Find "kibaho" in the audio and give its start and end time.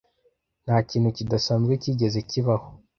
2.29-2.67